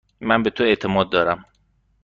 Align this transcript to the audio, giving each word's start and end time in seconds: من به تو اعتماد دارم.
من 0.21 0.43
به 0.43 0.49
تو 0.49 0.63
اعتماد 0.63 1.09
دارم. 1.09 1.45